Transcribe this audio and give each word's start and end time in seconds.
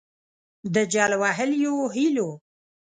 د 0.73 0.75
جل 0.93 1.11
وهلیو 1.21 1.75
هِیلو 1.95 2.29